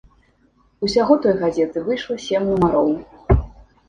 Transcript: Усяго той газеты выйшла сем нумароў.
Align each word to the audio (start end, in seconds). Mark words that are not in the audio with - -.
Усяго 0.85 1.17
той 1.25 1.35
газеты 1.41 1.83
выйшла 1.89 2.15
сем 2.23 2.47
нумароў. 2.47 2.89